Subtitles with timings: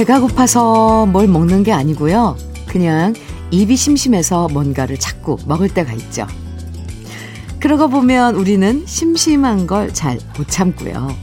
[0.00, 2.34] 배가 고파서 뭘 먹는 게 아니고요.
[2.66, 3.12] 그냥
[3.50, 6.26] 입이 심심해서 뭔가를 자꾸 먹을 때가 있죠.
[7.60, 11.14] 그러고 보면 우리는 심심한 걸 잘 못 참고요.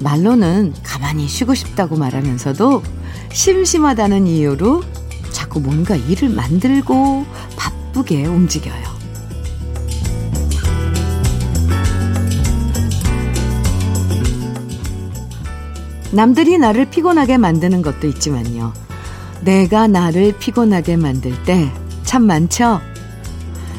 [0.00, 2.82] 말로는 가만히 쉬고 싶다고 말하면서도
[3.32, 4.82] 심심하다는 이유로
[5.30, 7.26] 자꾸 뭔가 일을 만들고
[7.58, 8.85] 바쁘게 움직여요.
[16.12, 18.72] 남들이 나를 피곤하게 만드는 것도 있지만요.
[19.42, 21.70] 내가 나를 피곤하게 만들 때
[22.06, 22.80] 참 많죠?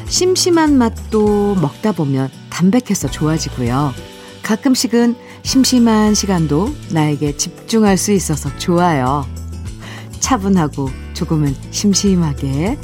[0.06, 3.92] 심심한 맛도 먹다 보면 담백해서 좋아지고요.
[4.42, 9.26] 가끔씩은 심심한 시간도 나에게 집중할 수 있어서 좋아요.
[10.20, 12.78] 차분하고 조금은 심심하게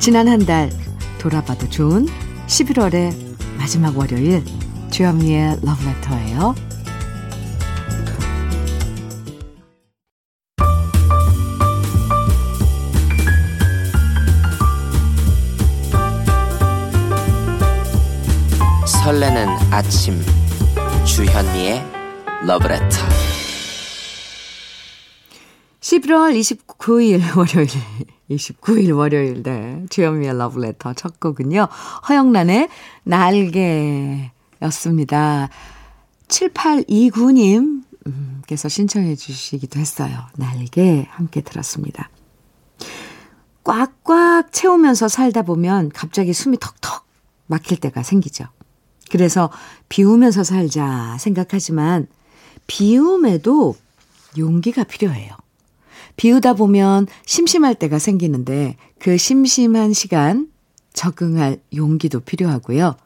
[0.00, 0.70] 지난 한 달
[1.18, 2.08] 돌아봐도 좋은
[2.48, 3.14] 11월의
[3.56, 4.44] 마지막 월요일
[4.90, 6.54] 주현미의 러브레터예요.'
[19.12, 20.22] 설레는 아침'
[21.04, 21.84] 주현미의
[22.46, 22.96] 러브레터.
[25.80, 27.68] 11월 29일 월요일
[28.30, 29.84] 29일 월요일 네.
[29.90, 31.68] 주현미의 러브레터 첫 곡은요
[32.08, 32.70] 허영란의
[33.02, 34.30] 날개였습니다.
[36.28, 37.82] 7829님
[38.46, 40.20] 께서 신청해 주시기도 했어요.
[40.38, 42.08] 날개 함께 들었습니다.
[43.62, 47.06] 꽉꽉 채우면서 살다 보면 갑자기 숨이 턱턱
[47.48, 48.46] 막힐 때가 생기죠
[49.12, 49.50] 그래서
[49.90, 52.06] 비우면서 살자 생각하지만
[52.66, 53.76] 비움에도
[54.38, 55.36] 용기가 필요해요.
[56.16, 60.48] 비우다 보면 심심할 때가 생기는데 그 심심한 시간
[60.94, 62.96] 적응할 용기도 필요하고요.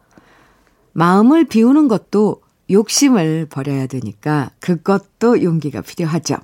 [0.92, 2.40] 마음을 비우는 것도
[2.70, 6.36] 욕심을 버려야 되니까 그것도 용기가 필요하죠.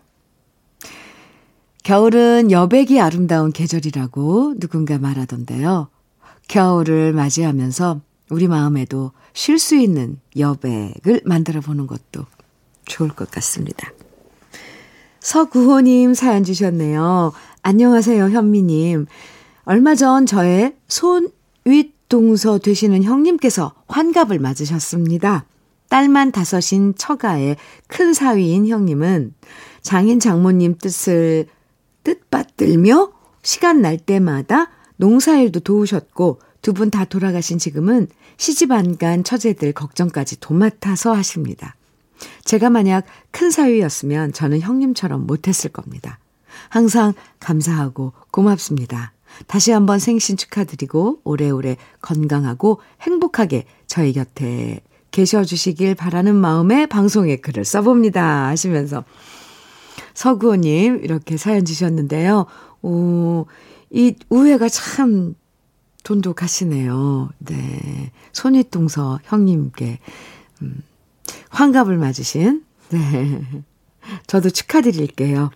[1.84, 5.88] 겨울은 여백이 아름다운 계절이라고 누군가 말하던데요.
[6.48, 8.00] 겨울을 맞이하면서
[8.32, 12.24] 우리 마음에도 쉴 수 있는 여백을 만들어 보는 것도
[12.86, 13.92] 좋을 것 같습니다.
[15.20, 17.34] 서구호님 사연 주셨네요.
[17.60, 19.04] 안녕하세요, 현미님.
[19.64, 25.44] 얼마 전 저의 손윗동서 되시는 형님께서 환갑을 맞으셨습니다.
[25.90, 27.56] 딸만 다섯인 처가의
[27.86, 29.34] 큰 사위인 형님은
[29.82, 31.48] 장인 장모님 뜻을
[32.02, 33.12] 뜻받들며
[33.42, 40.40] 시간 날 때마다 농사일도 도우셨고 두 분 다 돌아가신 지금은 시집 안 간 처제들 걱정까지
[40.40, 41.74] 도맡아서 하십니다.
[42.44, 46.18] 제가 만약 큰 사위였으면 저는 형님처럼 못했을 겁니다.
[46.68, 49.12] 항상 감사하고 고맙습니다.
[49.46, 54.80] 다시 한번 생신 축하드리고 오래오래 건강하고 행복하게 저희 곁에
[55.10, 58.46] 계셔 주시길 바라는 마음에 방송에 글을 써봅니다.
[58.48, 59.04] 하시면서
[60.14, 62.46] 서구호님 이렇게 사연 주셨는데요.
[62.82, 63.46] 오,
[63.90, 65.34] 이 우애가 참
[66.04, 67.30] 돈독하시네요.
[67.38, 68.12] 네.
[68.32, 69.98] 손윗동서 형님께,
[70.62, 70.82] 음,
[71.50, 73.42] 환갑을 맞으신, 네.
[74.26, 75.50] 저도 축하드릴게요.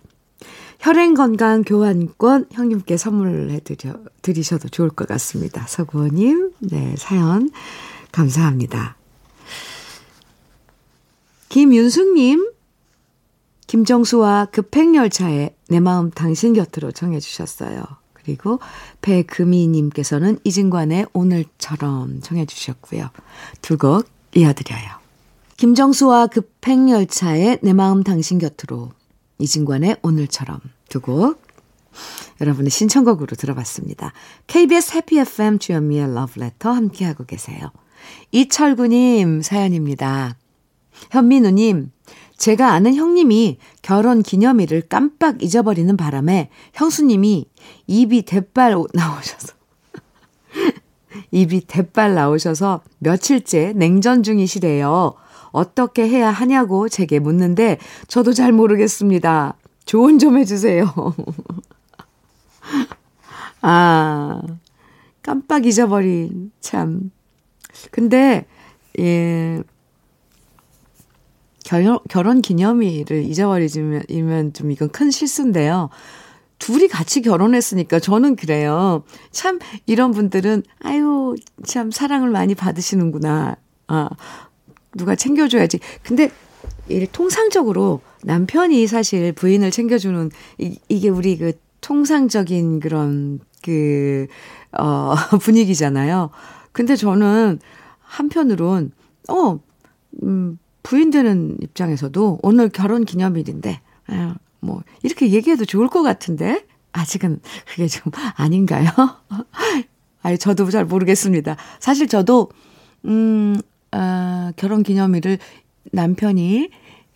[0.79, 5.65] 혈행건강 교환권 형님께 선물해 드려, 드리셔도 좋을 것 같습니다.
[5.67, 7.49] 서구호님, 네, 사연
[8.11, 8.95] 감사합니다.
[11.49, 12.51] 김윤숙님,
[13.65, 17.83] 김정수와 급행열차에 내 마음 당신 곁으로 정해주셨어요.
[18.27, 18.59] 그리고
[19.01, 23.09] 배금희님께서는 이진관의 오늘처럼 청해 주셨고요.
[23.61, 24.97] 두 곡 이어드려요.
[25.55, 28.91] 김정수와 급행열차의 내 마음 당신 곁으로
[29.39, 31.41] 이진관의 오늘처럼 두 곡
[32.41, 34.11] 여러분의 신청곡으로 들어봤습니다.
[34.47, 37.71] KBS 해피 FM 주현미의 러브레터 함께하고 계세요.
[38.31, 40.35] 이철구님 사연입니다.
[41.11, 41.91] 현민우님,
[42.37, 47.47] 제가 아는 형님이 결혼 기념일을 깜빡 잊어버리는 바람에 형수님이
[47.87, 49.53] 입이 대빨 나오셔서
[51.31, 55.15] 입이 대빨 나오셔서 며칠째 냉전 중이시래요.
[55.51, 59.55] 어떻게 해야 하냐고 제게 묻는데 저도 잘 모르겠습니다.
[59.85, 60.85] 조언 좀 해주세요.
[63.61, 64.41] 아,
[65.21, 67.11] 깜빡 잊어버린, 참.
[67.91, 68.45] 근데,
[68.99, 69.61] 예,
[71.67, 75.89] 결혼, 결혼 기념일을 잊어버리면 좀 이건 큰 실수인데요.
[76.59, 79.03] 둘이 같이 결혼했으니까 저는 그래요.
[79.31, 81.35] 참 이런 분들은 아유
[81.65, 83.57] 참 사랑을 많이 받으시는구나.
[83.87, 84.09] 아
[84.95, 85.79] 누가 챙겨줘야지.
[86.03, 86.31] 근데
[86.89, 94.27] 이 통상적으로 남편이 사실 부인을 챙겨주는 이, 이게 우리 그 통상적인 그런 그
[94.71, 96.29] 어, 분위기잖아요.
[96.71, 97.59] 근데 저는
[97.99, 98.91] 한편으론
[99.27, 99.59] 어
[100.23, 103.81] 음, 부인 되는 입장에서도 오늘 결혼 기념일인데
[104.61, 106.65] 뭐, 이렇게 얘기해도 좋을 것 같은데?
[106.93, 108.89] 아직은 그게 좀 아닌가요?
[110.23, 111.57] 아니, 저도 잘 모르겠습니다.
[111.81, 112.49] 사실 저도,
[113.03, 113.59] 음,
[113.91, 115.39] 아, 결혼 기념일을
[115.91, 116.69] 남편이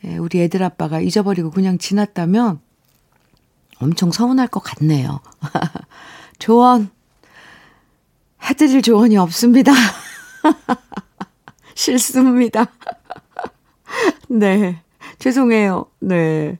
[0.03, 2.59] 예, 우리 애들 아빠가 잊어버리고 그냥 지났다면
[3.79, 5.21] 엄청 서운할 것 같네요.
[6.39, 6.89] 조언,
[8.43, 9.71] 해드릴 조언이 없습니다.
[11.73, 12.67] 싫습니다.
[14.31, 14.81] 네.
[15.19, 15.87] 죄송해요.
[15.99, 16.57] 네.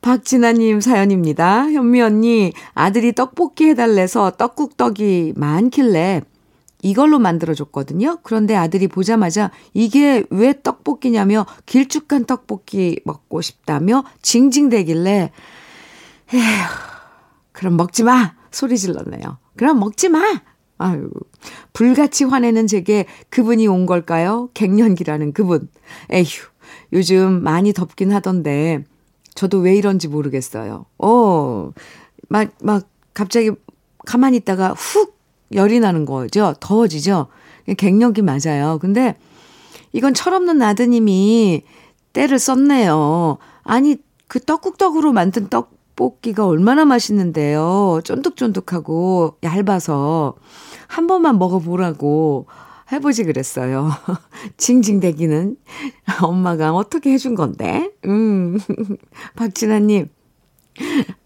[0.00, 1.70] 박진아님 사연입니다.
[1.70, 6.22] 현미 언니, 아들이 떡볶이 해달래서 떡국떡이 많길래
[6.82, 8.18] 이걸로 만들어줬거든요.
[8.24, 15.30] 그런데 아들이 보자마자 이게 왜 떡볶이냐며 길쭉한 떡볶이 먹고 싶다며 징징대길래,
[16.34, 16.42] 에휴,
[17.52, 18.34] 그럼 먹지 마!
[18.50, 19.38] 소리 질렀네요.
[19.56, 20.20] 그럼 먹지 마!
[20.78, 21.08] 아유,
[21.72, 24.48] 불같이 화내는 제게 그분이 온 걸까요?
[24.54, 25.68] 갱년기라는 그분.
[26.10, 26.24] 에휴,
[26.92, 28.84] 요즘 많이 덥긴 하던데,
[29.34, 30.84] 저도 왜 이런지 모르겠어요.
[30.98, 31.70] 어,
[32.28, 33.50] 막, 막, 갑자기
[34.04, 35.16] 가만히 있다가 훅
[35.52, 36.54] 열이 나는 거죠.
[36.60, 37.28] 더워지죠.
[37.76, 38.78] 갱년기 맞아요.
[38.80, 39.16] 근데
[39.92, 41.62] 이건 철없는 아드님이
[42.12, 43.38] 때를 썼네요.
[43.62, 43.96] 아니,
[44.28, 48.00] 그 떡국떡으로 만든 떡볶이가 얼마나 맛있는데요.
[48.04, 50.34] 쫀득쫀득하고 얇아서
[50.88, 52.46] 한 번만 먹어보라고
[52.92, 53.90] 해보지 그랬어요.
[54.58, 55.56] 징징대기는
[56.22, 57.90] 엄마가 어떻게 해준 건데?
[58.04, 58.58] 음,
[59.36, 60.08] 박진아님.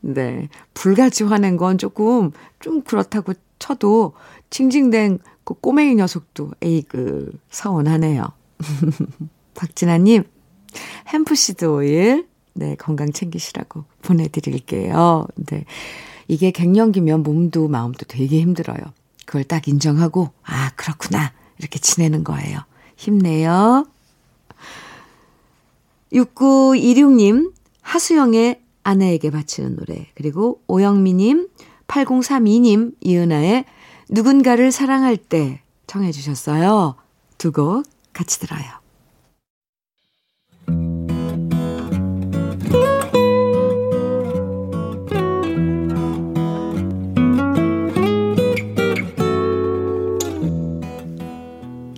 [0.00, 0.48] 네.
[0.74, 2.30] 불같이 화낸 건 조금,
[2.60, 4.14] 좀 그렇다고 쳐도,
[4.50, 8.24] 징징댄 그 꼬맹이 녀석도, 에이그, 서운하네요.
[9.54, 10.24] 박진아님,
[11.08, 15.26] 햄프시드 오일, 네, 건강 챙기시라고 보내드릴게요.
[15.36, 15.64] 네.
[16.28, 18.78] 이게 갱년기면 몸도 마음도 되게 힘들어요.
[19.24, 21.32] 그걸 딱 인정하고, 아, 그렇구나.
[21.58, 22.60] 이렇게 지내는 거예요.
[22.96, 23.86] 힘내요.
[26.12, 30.06] 6926님, 하수영의 아내에게 바치는 노래.
[30.14, 31.48] 그리고 오영미님,
[31.88, 33.64] 8032님, 이은아의
[34.08, 36.94] 누군가를 사랑할 때 청해주셨어요.
[37.38, 38.62] 두 곡 같이 들어요.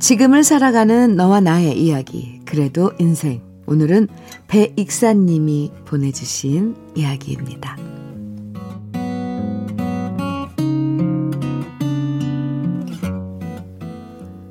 [0.09, 2.41] 지금을 살아가는 너와 나의 이야기.
[2.47, 3.43] 그래도 인생.
[3.67, 4.09] 오늘은
[4.47, 7.77] 배익사님이 보내주신 이야기입니다.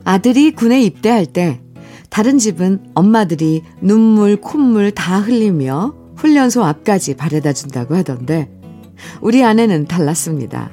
[0.03, 1.59] 아들이 군에 입대할 때
[2.11, 8.47] 다른 집은 엄마들이 눈물, 콧물 다 흘리며 훈련소 앞까지 바래다 준다고 하던데
[9.21, 10.69] 우리 아내는 달랐습니다.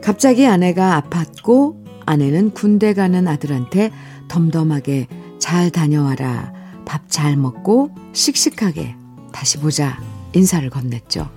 [0.00, 3.90] 갑자기 아내가 아팠고 아내는 군대 가는 아들한테
[4.28, 5.08] 덤덤하게
[5.38, 6.52] 잘 다녀와라.
[6.84, 8.96] 밥 잘 먹고 씩씩하게
[9.32, 9.98] 다시 보자.
[10.34, 11.28] 인사를 건넸죠.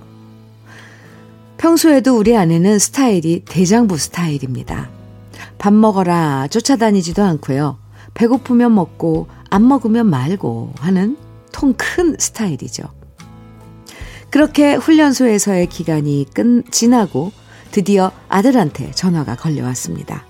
[1.58, 4.90] 평소에도 우리 아내는 스타일이 대장부 스타일입니다.
[5.58, 7.78] 밥 먹어라 쫓아다니지도 않고요.
[8.14, 11.18] 배고프면 먹고 안 먹으면 말고 하는
[11.52, 12.84] 통 큰 스타일이죠.
[14.30, 17.32] 그렇게 훈련소에서의 기간이 끝 지나고
[17.72, 20.26] 드디어 아들한테 전화가 걸려왔습니다.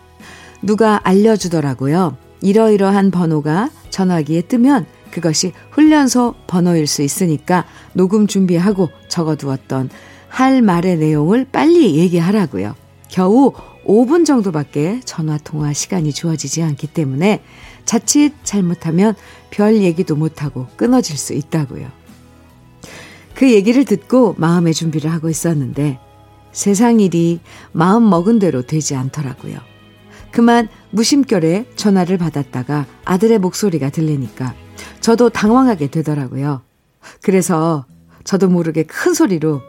[0.66, 2.18] 누가 알려주더라고요.
[2.42, 9.90] 이러이러한 번호가 전화기에 뜨면 그것이 훈련소 번호일 수 있으니까 녹음 준비하고 적어두었던
[10.28, 12.76] 할 말의 내용을 빨리 얘기하라고요.
[13.10, 13.54] 겨우
[13.86, 17.44] 5분 정도밖에 전화 통화 시간이 주어지지 않기 때문에
[17.86, 19.14] 자칫 잘못하면
[19.52, 21.88] 별 얘기도 못하고 끊어질 수 있다고요.
[23.36, 26.00] 그 얘기를 듣고 마음의 준비를 하고 있었는데
[26.52, 27.40] 세상 일이
[27.72, 29.75] 마음 먹은 대로 되지 않더라고요.
[30.36, 34.54] 그만 무심결에 전화를 받았다가 아들의 목소리가 들리니까
[35.00, 36.62] 저도 당황하게 되더라고요.
[37.22, 37.86] 그래서
[38.26, 39.62] 저도 모르게 큰 소리로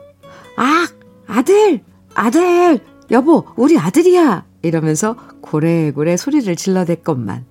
[0.57, 0.89] 아,
[1.29, 1.85] 아들!
[2.15, 2.81] 아들!
[3.13, 4.45] 여보, 우리 아들이야!
[4.63, 7.45] 이러면서 고래고래 소리를 질러댔건만.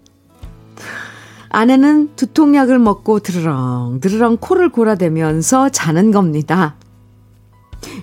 [1.48, 6.76] 아내는 두통약을 먹고 드르렁, 드르렁 코를 골아대면서 자는 겁니다.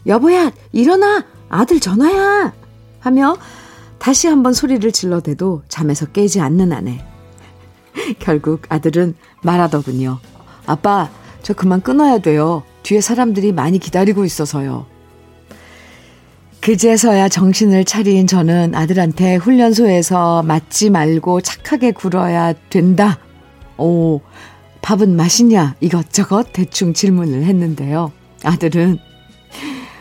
[0.06, 1.26] 여보야, 일어나!
[1.50, 2.54] 아들 전화야!
[3.00, 3.36] 하며
[4.02, 6.98] 다시 한번 소리를 질러대도 잠에서 깨지 않는 아내.
[8.18, 10.18] 결국 아들은 말하더군요.
[10.66, 11.08] 아빠,
[11.42, 12.64] 저 그만 끊어야 돼요.
[12.82, 14.86] 뒤에 사람들이 많이 기다리고 있어서요.
[16.60, 23.20] 그제서야 정신을 차린 저는 아들한테 훈련소에서 맞지 말고 착하게 굴어야 된다.
[23.78, 24.20] 오,
[24.80, 25.76] 밥은 맛있냐?
[25.80, 28.10] 이것저것 대충 질문을 했는데요.
[28.42, 28.98] 아들은,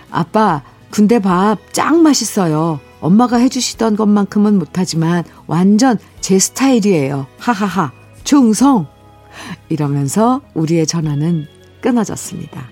[0.10, 2.79] 아빠, 군대 밥 짱 맛있어요.
[3.01, 7.27] 엄마가 해주시던 것만큼은 못하지만 완전 제 스타일이에요.
[7.38, 7.91] 하하하.
[8.24, 8.88] 충성!
[9.70, 11.48] 이러면서 우리의 전화는
[11.81, 12.63] 끊어졌습니다.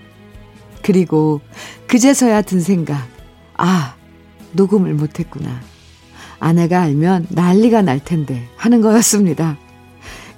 [0.83, 1.41] 그리고
[1.87, 3.07] 그제서야 든 생각.
[3.57, 3.95] 아,
[4.53, 5.49] 녹음을 못했구나.
[6.39, 9.57] 아내가 알면 난리가 날 텐데 하는 거였습니다.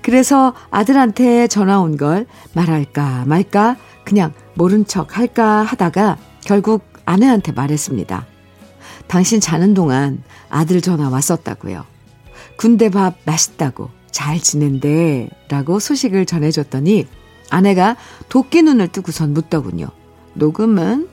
[0.01, 8.25] 그래서 아들한테 전화 온 걸 말할까 말까 그냥 모른 척 할까 하다가 결국 아내한테 말했습니다.
[9.11, 11.83] 당신 자는 동안 아들 전화 왔었다고요.
[12.55, 17.07] 군대 밥 맛있다고 잘 지낸대 라고 소식을 전해줬더니
[17.49, 17.97] 아내가
[18.29, 19.87] 도끼 눈을 뜨고선 묻더군요.
[20.35, 21.09] 녹음은?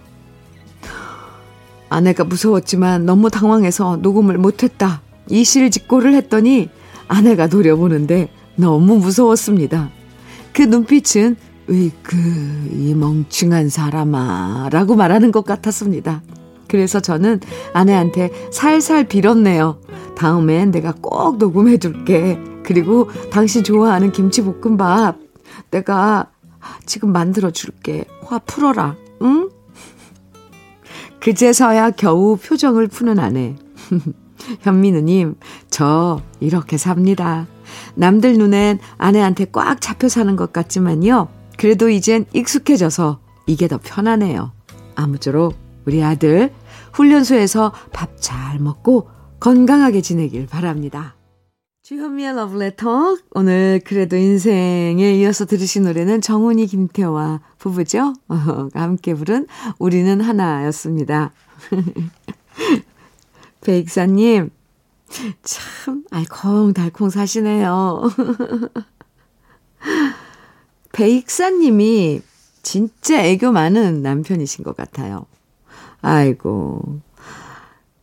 [1.88, 5.02] 아내가 무서웠지만 너무 당황해서 녹음을 못했다.
[5.28, 6.68] 이실직고를 했더니
[7.08, 9.90] 아내가 노려보는데 너무 무서웠습니다.
[10.52, 11.34] 그 눈빛은
[11.68, 12.16] 으이그
[12.74, 16.22] 이 멍청한 사람아 라고 말하는 것 같았습니다.
[16.68, 17.40] 그래서 저는
[17.72, 19.80] 아내한테 살살 빌었네요.
[20.16, 22.38] 다음엔 내가 꼭 녹음해 둘게.
[22.62, 25.16] 그리고 당신 좋아하는 김치볶음밥
[25.70, 26.30] 내가
[26.86, 28.04] 지금 만들어 줄게.
[28.22, 28.96] 화 풀어라.
[29.22, 29.48] 응?
[31.20, 33.56] 그제서야 겨우 표정을 푸는 아내.
[34.60, 35.36] 현민우님,
[35.70, 37.46] 저 이렇게 삽니다.
[37.94, 41.28] 남들 눈엔 아내한테 꽉 잡혀 사는 것 같지만요.
[41.56, 44.52] 그래도 이젠 익숙해져서 이게 더 편하네요.
[44.94, 46.52] 아무쪼록 우리 아들
[46.92, 49.08] 훈련소에서 밥 잘 먹고
[49.40, 51.14] 건강하게 지내길 바랍니다.
[51.82, 53.16] 주현미의 러브레터.
[53.30, 58.12] 오늘 그래도 인생에 이어서 들으신 노래는 정훈이 김태와 부부죠.
[58.28, 58.34] 어,
[58.74, 59.46] 함께 부른
[59.78, 61.32] 우리는 하나였습니다.
[63.62, 64.50] 배익사님,
[65.42, 68.02] 참 알콩달콩 사시네요.
[70.92, 72.20] 배익사님이
[72.62, 75.24] 진짜 애교 많은 남편이신 것 같아요.
[76.00, 77.00] 아이고.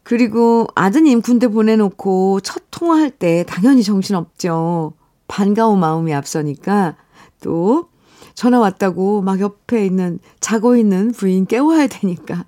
[0.04, 4.94] 그리고 아드님 군대 보내놓고 첫 통화할 때 당연히 정신없죠.
[5.28, 6.96] 반가운 마음이 앞서니까
[7.42, 7.90] 또
[8.36, 12.46] 전화 왔다고 막 옆에 있는 자고 있는 부인 깨워야 되니까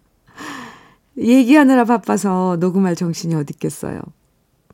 [1.17, 4.01] 얘기하느라 바빠서 녹음할 정신이 어디 있겠어요.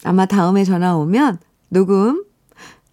[0.03, 2.25] 아마 다음에 전화 오면 녹음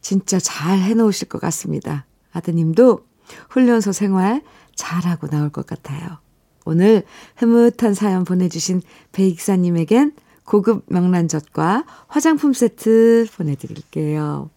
[0.01, 2.07] 진짜 잘 해놓으실 것 같습니다.
[2.33, 3.01] 아드님도
[3.49, 4.43] 훈련소 생활
[4.77, 6.19] 잘하고 나올 것 같아요.
[6.65, 7.05] 오늘
[7.37, 10.13] 흐뭇한 사연 보내주신 배익사님에겐
[10.45, 14.51] 고급 명란젓과 화장품 세트 보내드릴게요.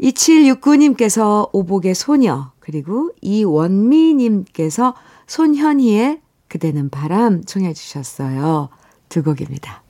[0.00, 4.94] 2769님께서 오복의 소녀, 그리고 이원미님께서
[5.26, 8.68] 손현희의 그대는 바람 청해 주셨어요.
[9.08, 9.82] 두 곡입니다.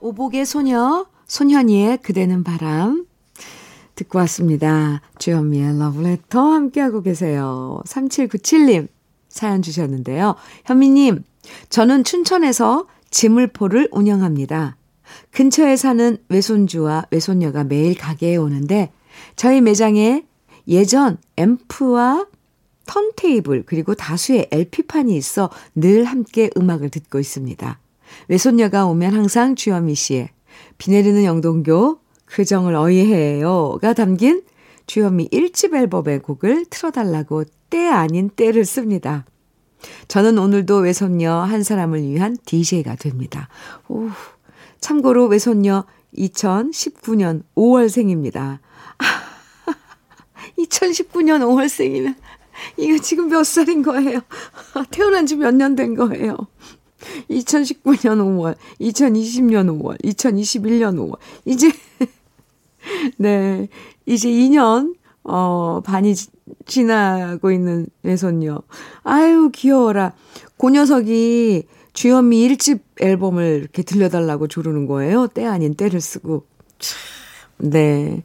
[0.00, 3.06] 오복의 소녀, 손현희의 그대는 바람
[3.94, 5.00] 듣고 왔습니다.
[5.18, 7.80] 주현미의 러브레터 함께하고 계세요.
[7.86, 8.88] 3797님
[9.32, 10.36] 사연 주셨는데요.
[10.66, 11.24] 현미님,
[11.70, 14.76] 저는 춘천에서 지물포를 운영합니다.
[15.30, 18.92] 근처에 사는 외손주와 외손녀가 매일 가게에 오는데
[19.36, 20.24] 저희 매장에
[20.68, 22.26] 예전 앰프와
[22.86, 27.78] 턴테이블 그리고 다수의 LP판이 있어 늘 함께 음악을 듣고 있습니다.
[28.28, 30.30] 외손녀가 오면 항상 주현미 씨의
[30.78, 34.42] 비 내리는 영동교 그 정을 어이해요가 담긴
[34.92, 39.24] 주현미 1집 앨범의 곡을 틀어달라고 때 아닌 때를 씁니다.
[40.06, 43.48] 저는 오늘도 외손녀 한 사람을 위한 DJ가 됩니다.
[43.88, 44.10] 오,
[44.80, 48.58] 참고로 외손녀 2019년 5월생입니다.
[50.58, 52.14] 2019년 5월생이면
[52.76, 54.20] 이거 지금 몇 살인 거예요?
[54.92, 56.36] 태어난 지 몇 년 된 거예요?
[57.30, 61.16] 2019년 5월, 2020년 5월, 2021년 5월.
[61.46, 61.72] 이제,
[63.18, 63.68] 네,
[64.06, 66.14] 이제 2년, 어, 반이
[66.66, 68.62] 지나고 있는 외손녀.
[69.02, 70.12] 아유, 귀여워라.
[70.58, 75.26] 그 녀석이 주현미 1집 앨범을 이렇게 들려달라고 조르는 거예요.
[75.26, 76.46] 때 아닌 때를 쓰고.
[76.78, 76.98] 참,
[77.70, 78.22] 네.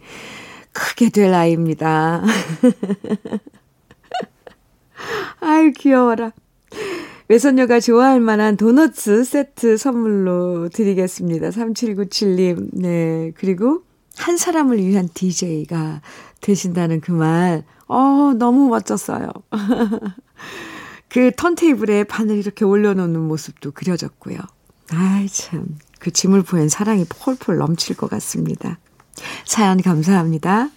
[0.71, 2.23] 크게 될 아이입니다.
[5.41, 6.31] 아유, 귀여워라.
[7.29, 11.49] 외손녀가 좋아할 만한 도너츠 세트 선물로 드리겠습니다.
[11.49, 12.69] 3797님.
[12.73, 13.31] 네.
[13.35, 13.81] 그리고
[14.17, 16.01] 한 사람을 위한 DJ가
[16.41, 19.29] 되신다는 그 말, 어, 너무 멋졌어요.
[21.09, 24.39] 그 턴테이블에 바늘 이렇게 올려놓는 모습도 그려졌고요.
[24.91, 25.77] 아이, 참.
[25.99, 28.77] 그 짐을 보엔 사랑이 폴폴 넘칠 것 같습니다.
[29.45, 30.69] 사연 감사합니다.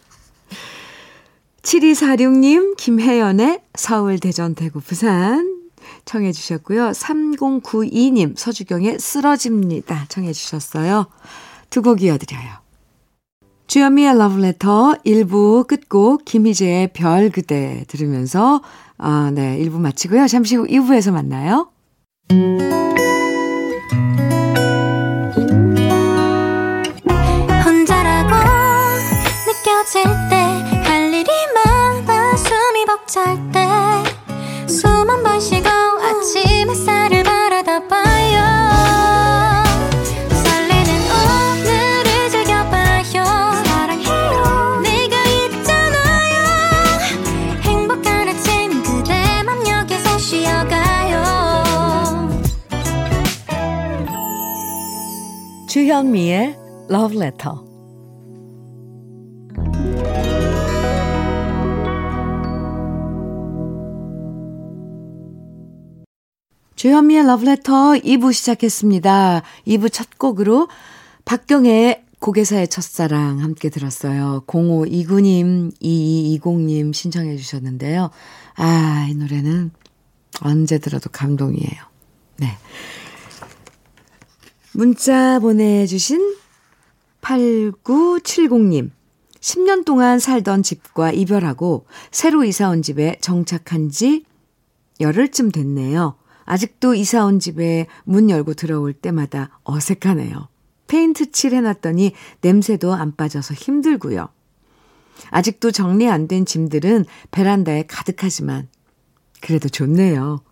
[1.63, 5.61] 7246님, 김혜연의 서울, 대전, 대구, 부산
[6.05, 6.91] 청해 주셨고요.
[6.91, 10.07] 3092님, 서주경의 쓰러집니다.
[10.09, 11.07] 청해 주셨어요.
[11.69, 12.70] 두 곡 이어드려요.
[13.71, 18.63] 주현미의 러브레터 1부 끝곡 김희재의 별 그대 들으면서
[18.99, 20.27] 아, 네, 1부 마치고요.
[20.27, 21.71] 잠시 후 2부에서 만나요.
[27.65, 28.35] 혼자라고
[29.47, 30.51] 느껴질 때
[30.91, 33.60] 할 일이 많아 숨이 벅찰 때
[55.91, 56.57] 주현미의
[56.89, 57.57] Love Letter.
[66.77, 69.43] 주현미의 Love Letter 2부 시작했습니다.
[69.67, 70.69] 2부 첫 곡으로
[71.25, 74.45] 박경애의 고개사의 첫사랑 함께 들었어요.
[74.47, 78.11] 0529님, 2220님 신청해 주셨는데요.
[78.55, 79.73] 아, 이 노래는
[80.43, 81.83] 언제 들어도 감동이에요.
[82.37, 82.47] 네.
[84.73, 86.37] 문자 보내주신
[87.23, 88.91] 8970님.
[89.41, 94.25] 10년 동안 살던 집과 이별하고 새로 이사 온 집에 정착한 지
[95.01, 96.17] 열흘쯤 됐네요.
[96.45, 100.49] 아직도 이사 온 집에 문 열고 들어올 때마다 어색하네요.
[100.89, 102.13] 페인트 칠 해놨더니
[102.43, 104.29] 냄새도 안 빠져서 힘들고요.
[105.31, 108.69] 아직도 정리 안 된 짐들은 베란다에 가득하지만
[109.41, 110.43] 그래도 좋네요.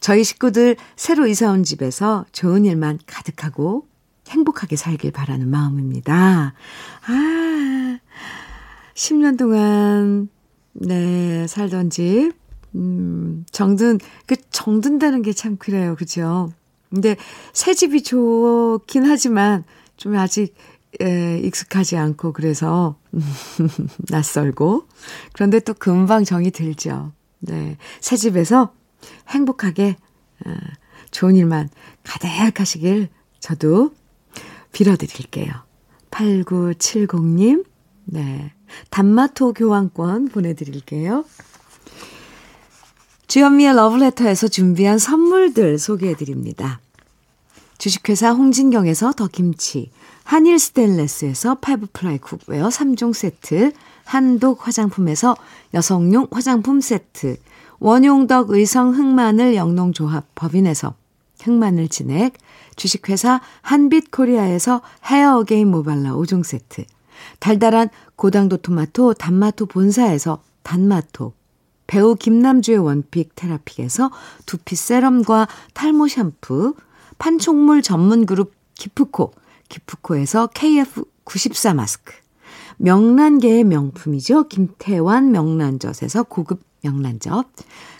[0.00, 3.86] 저희 식구들 새로 이사 온 집에서 좋은 일만 가득하고
[4.28, 6.54] 행복하게 살길 바라는 마음입니다.
[7.06, 7.98] 아,
[8.94, 10.28] 10년 동안,
[10.72, 12.32] 네, 살던 집,
[12.74, 15.94] 음, 정든, 그, 정든다는 게 참 그래요.
[15.96, 16.52] 그죠?
[16.90, 17.16] 근데
[17.52, 19.64] 새 집이 좋긴 하지만
[19.96, 20.54] 좀 아직
[21.00, 22.96] 에, 익숙하지 않고 그래서
[24.10, 24.86] 낯설고
[25.32, 27.12] 그런데 또 금방 정이 들죠.
[27.40, 27.76] 네.
[28.00, 28.72] 새 집에서
[29.28, 29.96] 행복하게
[30.46, 30.50] 어,
[31.10, 31.68] 좋은 일만
[32.02, 33.08] 가득하시길
[33.40, 33.92] 저도
[34.72, 35.52] 빌어드릴게요.
[36.10, 37.64] 8970님,
[38.04, 38.52] 네.
[38.90, 41.24] 단마토 교환권 보내드릴게요.
[43.26, 46.80] 주현미의 러브레터에서 준비한 선물들 소개해드립니다.
[47.78, 49.90] 주식회사 홍진경에서 더김치,
[50.22, 53.72] 한일 스텐레스에서 five ply cookware 3종 세트,
[54.04, 55.36] 한독 화장품에서
[55.74, 57.36] 여성용 화장품 세트,
[57.84, 60.94] 원용덕 의성 흑마늘 영농조합 법인에서
[61.42, 62.32] 흑마늘 진액,
[62.76, 66.86] 주식회사 한빛코리아에서 헤어 어게인 모발라 5종 세트,
[67.40, 71.34] 달달한 고당도 토마토 단마토 본사에서 단마토,
[71.86, 74.10] 배우 김남주의 one pick 테라픽에서
[74.46, 76.76] 두피 세럼과 탈모 샴푸,
[77.18, 79.34] 판촉물 전문 그룹 기프코,
[79.68, 82.14] 기프코에서 KF94 마스크,
[82.78, 84.48] 명란계의 명품이죠.
[84.48, 87.46] 김태환 명란젓에서 고급 명란젓,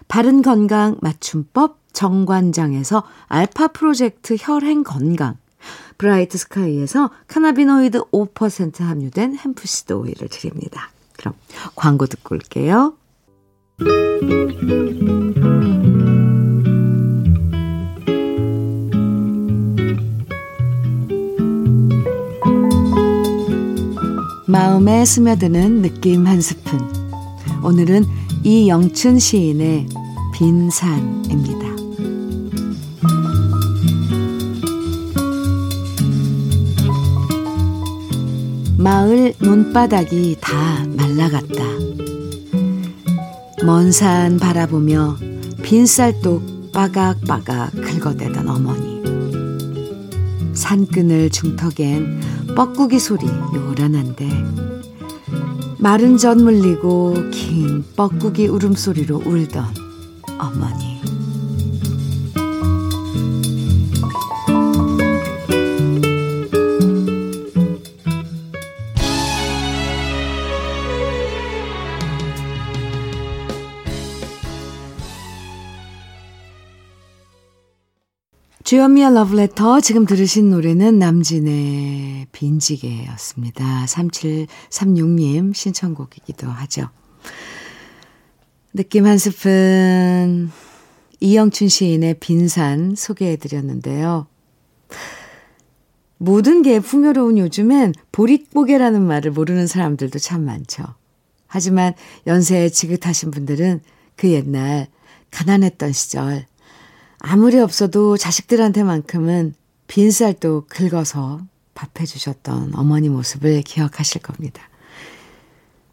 [0.06, 5.36] 바른 건강 맞춤법 정관장에서 알파 프로젝트 혈행 건강,
[5.98, 10.90] 브라이트 스카이에서 cannabinoid 5% 함유된 hempseed 오일을 드립니다.
[11.16, 11.34] 그럼
[11.74, 12.94] 광고 듣고 올게요.
[24.46, 26.78] 마음에 스며드는 느낌 한 스푼.
[27.64, 28.04] 오늘은
[28.46, 29.86] 이영춘 시인의
[30.34, 31.64] 빈산입니다.
[38.76, 41.64] 마을 논바닥이 다 말라갔다.
[43.64, 45.16] 먼 산 바라보며
[45.62, 49.02] 빈쌀독 빠각빠각 긁어대던 어머니.
[50.52, 52.20] 산끈을 중턱엔
[52.54, 54.73] 뻐꾸기 소리 요란한데
[55.84, 59.66] 마른 젖 물리고 긴 뻐꾸기 울음소리로 울던
[60.38, 60.93] 어머니.
[78.74, 83.84] 주현미의 러브레터 지금 들으신 노래는 남진의 빈지게였습니다.
[83.84, 86.88] 3736님 신청곡이기도 하죠.
[88.72, 90.50] 느낌 한 스푼
[91.20, 94.26] 이영춘 시인의 빈산 소개해드렸는데요.
[96.18, 100.82] 모든 게 풍요로운 요즘엔 보릿고개라는 말을 모르는 사람들도 참 많죠.
[101.46, 101.94] 하지만
[102.26, 103.82] 연세에 지긋하신 분들은
[104.16, 104.88] 그 옛날
[105.30, 106.46] 가난했던 시절
[107.26, 109.54] 아무리 없어도 자식들한테만큼은
[109.86, 111.40] 빈쌀도 긁어서
[111.72, 114.68] 밥해 주셨던 어머니 모습을 기억하실 겁니다.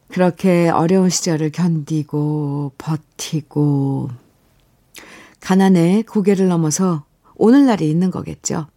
[0.10, 4.10] 그렇게 어려운 시절을 견디고 버티고
[5.40, 8.68] 가난에 고개를 넘어서 오늘날이 있는 거겠죠.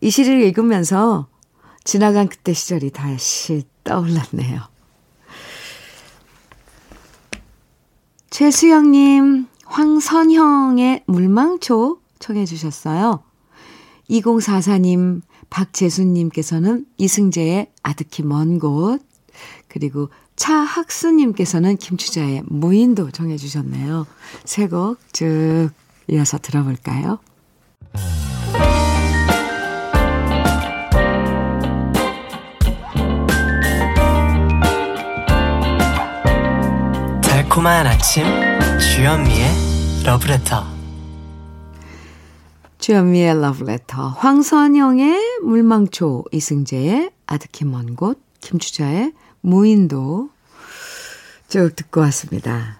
[0.00, 1.28] 이 시를 읽으면서
[1.84, 4.62] 지나간 그때 시절이 다시 떠올랐네요.
[8.30, 13.22] 최수영님, 황선형의 물망초 청해 주셨어요.
[14.10, 19.00] 2044님, 박재수님께서는 이승재의 아득히 먼 곳,
[19.68, 24.06] 그리고 차학수님께서는 김추자의 무인도 정해 주셨네요.
[24.44, 25.70] 세 곡 쭉
[26.08, 27.18] 이어서 들어볼까요?
[37.22, 38.24] 달콤한 아침
[38.78, 39.48] 주현미의
[40.04, 40.64] 러브레터
[42.78, 50.30] 주현미의 러브레터 황선영의 물망초 이승재의 아득히 먼 곳 김추자의 무인도
[51.48, 52.78] 쭉 듣고 왔습니다.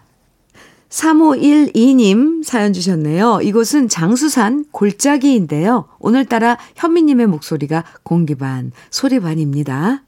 [0.89, 3.41] 3512님 사연 주셨네요.
[3.43, 5.89] 이곳은 장수산 골짜기인데요.
[5.99, 10.03] 오늘따라 현미님의 목소리가 공기 반, 소리 반입니다.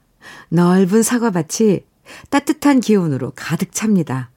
[0.49, 1.81] 넓은 사과밭이
[2.29, 4.29] 따뜻한 기운으로 가득 찹니다.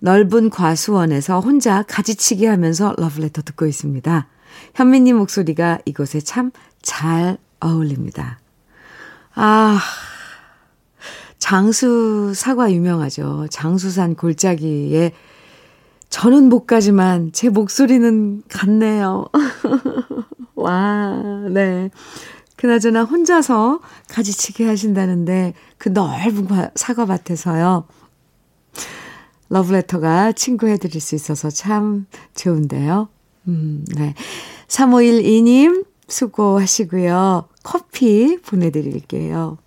[0.00, 4.26] 넓은 과수원에서 혼자 가지치기 하면서 러브레터 듣고 있습니다.
[4.74, 6.50] 현미님 목소리가 이곳에 참
[6.82, 8.40] 잘 어울립니다.
[9.34, 9.78] 아,
[11.38, 13.46] 장수 사과 유명하죠.
[13.50, 15.12] 장수산 골짜기에
[16.08, 19.26] 저는 못 가지만 제 목소리는 같네요.
[20.56, 21.90] 와, 네.
[22.56, 27.86] 그나저나 혼자서 가지치기 하신다는데 그 넓은 사과밭에서요.
[29.50, 33.08] 러브레터가 친구 해드릴 수 있어서 참 좋은데요.
[33.48, 34.14] 음, 네.
[34.68, 37.48] 3512님 수고하시고요.
[37.62, 39.58] 커피 보내드릴게요.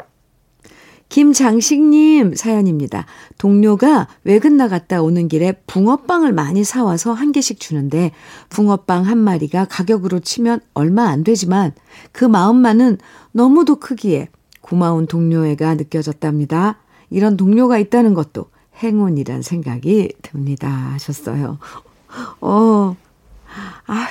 [1.10, 3.06] 김장식님 사연입니다.
[3.38, 8.12] 동료가 외근 나갔다 오는 길에 붕어빵을 많이 사와서 한 개씩 주는데
[8.50, 11.74] 붕어빵 한 마리가 가격으로 치면 얼마 안 되지만
[12.14, 12.98] 그 마음만은
[13.32, 14.30] 너무도 크기에
[14.62, 16.80] 고마운 동료애가 느껴졌답니다.
[17.12, 18.48] 이런 동료가 있다는 것도
[18.84, 20.70] 행운이란 생각이 듭니다.
[20.70, 21.58] 하셨어요.
[22.42, 22.96] 어,
[23.88, 24.08] 아휴,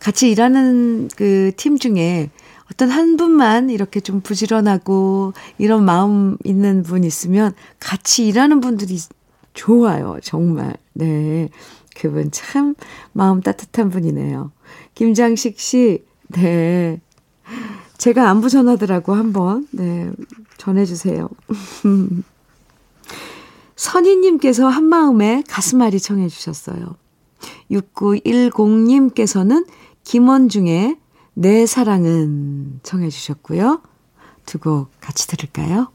[0.00, 2.30] 같이 일하는 그 팀 중에
[2.70, 8.98] 어떤 한 분만 이렇게 좀 부지런하고 이런 마음 있는 분 있으면 같이 일하는 분들이
[9.54, 10.18] 좋아요.
[10.22, 10.74] 정말.
[10.94, 11.48] 네.
[11.94, 12.74] 그분 참
[13.12, 14.50] 마음 따뜻한 분이네요.
[14.94, 17.00] 김장식 씨, 네.
[17.98, 20.10] 제가 안부 전하더라고 한번, 네.
[20.56, 21.28] 전해주세요.
[23.76, 26.96] 선희님께서 한마음에 가슴앓이 청해 주셨어요.
[27.70, 29.66] 6910님께서는
[30.04, 30.96] 김원중의
[31.34, 33.82] 내 사랑은 청해 주셨고요.
[34.46, 35.88] 두 곡 같이 들을까요?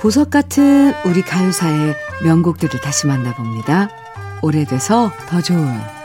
[0.00, 3.88] 보석 같은 우리 가요사의 명곡들을 다시 만나봅니다.
[4.42, 5.95] 오래돼서 더 좋은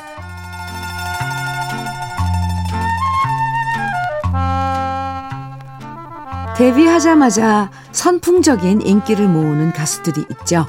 [6.62, 10.68] 데뷔하자마자 선풍적인 인기를 모으는 가수들이 있죠.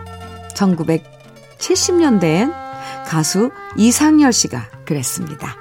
[0.55, 2.51] 1970년대엔
[3.07, 5.55] 가수 이상열 씨가 그랬습니다.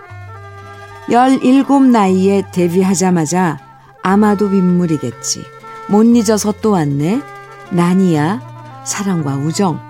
[1.09, 3.59] 17 나이에 데뷔하자마자
[4.03, 5.43] 아마도 빗물이겠지.
[5.89, 7.21] 못 잊어서 또 왔네.
[7.71, 8.83] 난이야.
[8.85, 9.81] 사랑과 우정.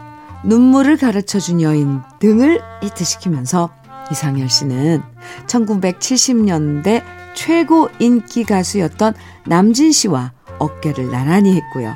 [0.44, 3.70] 눈물을 가르쳐 준 여인 등을 히트시키면서
[4.10, 5.04] 이상열 씨는
[5.46, 9.14] 1970년대 최고 인기 가수였던
[9.46, 11.94] 남진 씨와 어깨를 나란히 했고요.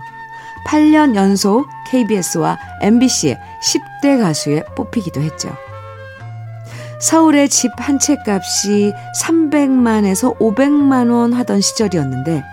[0.67, 5.56] 8년 연속 KBS와 MBC의 10대 가수에 뽑히기도 했죠.
[7.00, 12.43] 서울의 집 한 채 값이 300만에서 500만 원 하던 시절이었는데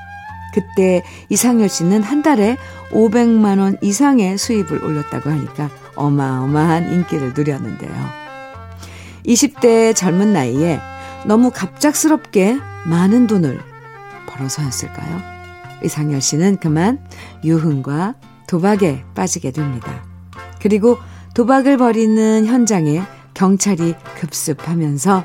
[0.53, 2.59] 그때 이상열 씨는 한 달에
[2.91, 7.91] 500만 원 이상의 수입을 올렸다고 하니까 어마어마한 인기를 누렸는데요.
[9.27, 10.79] 20대 젊은 나이에
[11.27, 13.61] 너무 갑작스럽게 많은 돈을
[14.27, 15.21] 벌어서였을까요?
[15.85, 17.05] 이상열 씨는 그만
[17.45, 18.15] 유흥과
[18.49, 20.05] 도박에 빠지게 됩니다.
[20.61, 20.99] 그리고
[21.35, 23.03] 도박을 벌이는 현장에
[23.35, 25.25] 경찰이 급습하면서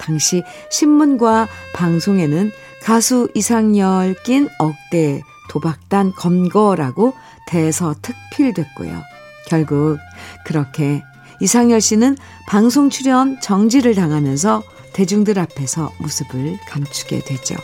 [0.00, 2.50] 당시 신문과 방송에는
[2.82, 7.14] 가수 이상열 낀 억대 도박단 검거라고
[7.46, 9.00] 대서특필됐고요.
[9.46, 9.98] 결국
[10.44, 11.02] 그렇게
[11.40, 12.16] 이상열 씨는
[12.46, 14.62] 방송 출연 정지를 당하면서
[14.92, 17.56] 대중들 앞에서 모습을 감추게 되죠.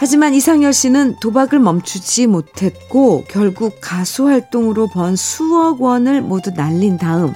[0.00, 7.34] 하지만 이상열 씨는 도박을 멈추지 못했고 결국 가수 활동으로 번 수억 원을 모두 날린 다음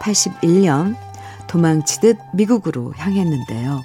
[0.00, 0.94] 81년
[1.46, 3.82] 도망치듯 미국으로 향했는데요.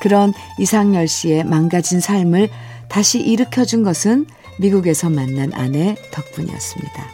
[0.00, 2.48] 그런 이상열 씨의 망가진 삶을
[2.88, 4.26] 다시 일으켜준 것은
[4.58, 7.04] 미국에서 만난 아내 덕분이었습니다.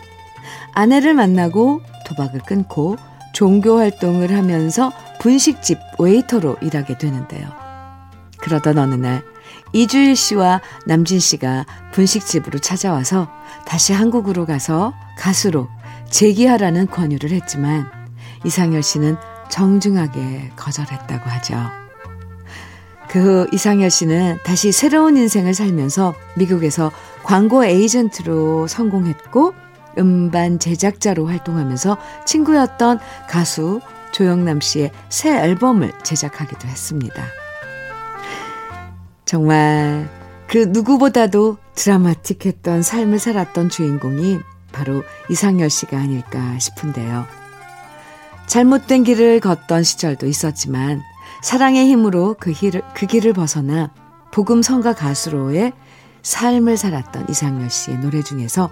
[0.74, 2.96] 아내를 만나고 도박을 끊고
[3.32, 7.48] 종교 활동을 하면서 분식집 웨이터로 일하게 되는데요.
[8.40, 9.22] 그러던 어느 날
[9.72, 13.28] 이주일 씨와 남진 씨가 분식집으로 찾아와서
[13.66, 15.68] 다시 한국으로 가서 가수로
[16.10, 17.88] 재기하라는 권유를 했지만
[18.44, 19.16] 이상열 씨는
[19.48, 21.56] 정중하게 거절했다고 하죠.
[23.08, 26.92] 그 후 이상열 씨는 다시 새로운 인생을 살면서 미국에서
[27.24, 29.52] 광고 에이전트로 성공했고
[29.98, 33.80] 음반 제작자로 활동하면서 친구였던 가수
[34.12, 37.24] 조영남 씨의 새 앨범을 제작하기도 했습니다.
[39.24, 40.08] 정말
[40.48, 44.40] 그 누구보다도 드라마틱했던 삶을 살았던 주인공이
[44.72, 47.26] 바로 이상열 씨가 아닐까 싶은데요.
[48.46, 51.00] 잘못된 길을 걷던 시절도 있었지만
[51.42, 53.92] 사랑의 힘으로 그 길을, 그 길을 벗어나
[54.32, 55.72] 복음 성가 가수로의
[56.22, 58.70] 삶을 살았던 이상열 씨의 노래 중에서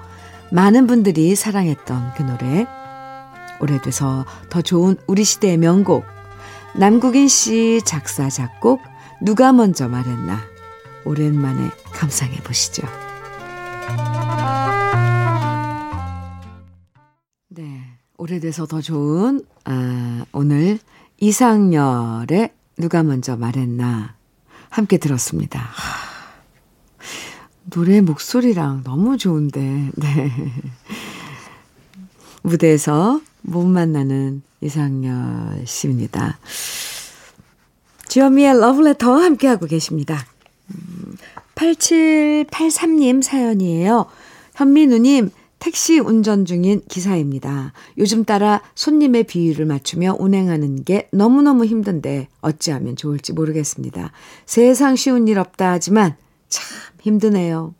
[0.50, 2.66] 많은 분들이 사랑했던 그 노래
[3.60, 6.04] 오래돼서 더 좋은 우리 시대의 명곡
[6.76, 8.80] 남국인 씨 작사 작곡
[9.20, 10.40] 누가 먼저 말했나
[11.04, 12.86] 오랜만에 감상해 보시죠.
[17.48, 17.82] 네,
[18.16, 20.78] 오래돼서 더 좋은 아, 오늘
[21.18, 24.14] 이상열의 누가 먼저 말했나
[24.70, 25.60] 함께 들었습니다.
[25.60, 26.08] 하,
[27.64, 30.32] 노래 목소리랑 너무 좋은데, 네.
[32.42, 36.38] 무대에서 못 만나는 이상열 씨입니다.
[38.08, 40.26] 주현미의 러브레터 함께하고 계십니다.
[41.54, 44.06] 8783님 사연이에요.
[44.54, 47.72] 현미누님, 택시 운전 중인 기사입니다.
[47.98, 54.12] 요즘 따라 손님의 비율을 맞추며 운행하는 게 너무너무 힘든데 어찌하면 좋을지 모르겠습니다.
[54.46, 56.16] 세상 쉬운 일 없다 하지만
[56.48, 56.64] 참
[57.00, 57.74] 힘드네요.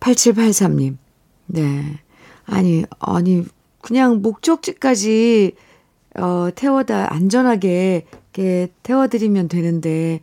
[0.00, 0.96] 8783님.
[1.46, 2.00] 네.
[2.50, 3.44] 아니, 아니,
[3.80, 5.52] 그냥 목적지까지,
[6.16, 10.20] 어, 태워다, 안전하게, 이렇게 태워드리면 되는데,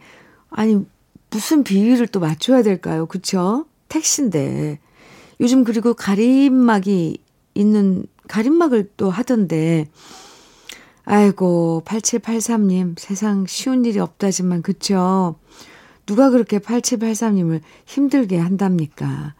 [0.50, 0.86] 아니,
[1.30, 3.06] 무슨 비율을 또 맞춰야 될까요?
[3.06, 3.66] 그쵸?
[3.88, 4.80] 택시인데.
[5.40, 7.18] 요즘 그리고 가림막이
[7.56, 9.88] 있는, 가림막을 또 하던데,
[11.06, 15.36] 아이고, 8783님, 세상 쉬운 일이 없다지만, 그쵸?
[16.06, 19.34] 누가 그렇게 8783님을 힘들게 한답니까?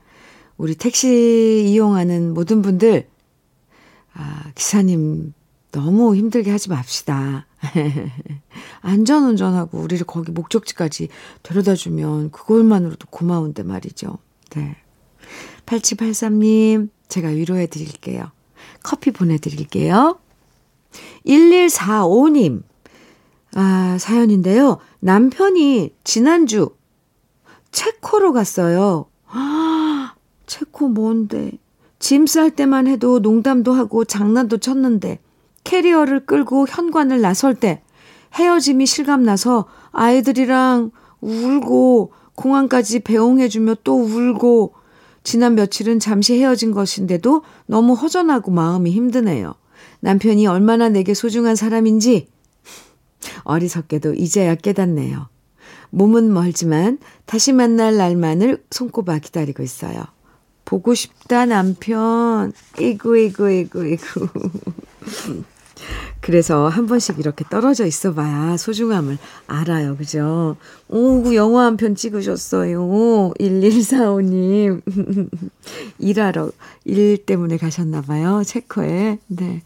[0.58, 3.08] 우리 택시 이용하는 모든 분들,
[4.14, 5.34] 아, 기사님
[5.72, 7.46] 너무 힘들게 하지 맙시다.
[8.82, 11.10] 안전 운전하고 우리를 거기 목적지까지
[11.44, 14.18] 데려다 주면 그것만으로도 고마운데 말이죠.
[14.56, 14.76] 네.
[15.66, 18.32] 8783님, 제가 위로해 드릴게요.
[18.82, 20.20] 커피 보내드릴게요.
[21.26, 22.64] 1145님,
[23.56, 24.80] 아, 사연인데요.
[25.00, 26.70] 남편이 지난주
[27.72, 29.07] 체코로 갔어요.
[30.48, 31.52] 아, 체코 뭔데?
[32.00, 35.20] 짐 쌀 때만 해도 농담도 하고 장난도 쳤는데
[35.64, 37.82] 캐리어를 끌고 현관을 나설 때
[38.34, 44.74] 헤어짐이 실감나서 아이들이랑 울고 공항까지 배웅해주며 또 울고
[45.24, 49.56] 지난 며칠은 잠시 헤어진 것인데도 너무 허전하고 마음이 힘드네요.
[50.00, 52.30] 남편이 얼마나 내게 소중한 사람인지
[53.44, 55.28] 어리석게도 이제야 깨닫네요.
[55.90, 60.04] 몸은 멀지만 다시 만날 날만을 손꼽아 기다리고 있어요.
[60.68, 62.52] 보고 싶다, 남편.
[62.78, 64.28] 이구, 이구, 이구, 이구.
[66.20, 69.96] 그래서 한 번씩 이렇게 떨어져 있어 봐야 소중함을 알아요.
[69.96, 70.58] 그죠?
[70.90, 72.82] 오, 영화 한 편 찍으셨어요.
[73.40, 74.82] 1145님.
[76.00, 76.52] 일하러,
[76.84, 78.42] 일 때문에 가셨나 봐요.
[78.46, 79.20] 체코에.
[79.28, 79.62] 네.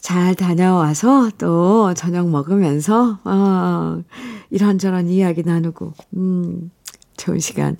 [0.00, 4.02] 잘 다녀와서 또 저녁 먹으면서, 어,
[4.50, 6.72] 이런저런 이야기 나누고, 음,
[7.16, 7.76] 좋은 시간을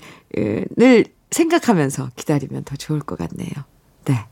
[1.36, 3.50] 생각하면서 기다리면 더 좋을 것 같네요.
[4.06, 4.26] 네.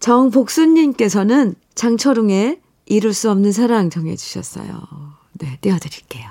[0.00, 4.82] 정복수님께서는 장철웅의 이룰 수 없는 사랑 정해주셨어요.
[5.34, 6.30] 네, 띄워드릴게요.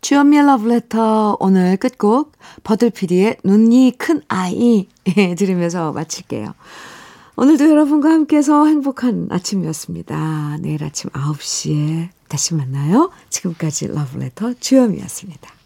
[0.00, 2.32] 주연미의 러브레터 오늘 끝곡
[2.64, 4.88] 버들피디의 눈이 큰 아이
[5.38, 6.54] 들으면서 마칠게요.
[7.36, 10.58] 오늘도 여러분과 함께해서 행복한 아침이었습니다.
[10.60, 13.10] 내일 아침 9시에 다시 만나요.
[13.30, 15.61] 지금까지 러브레터 주현미였습니다.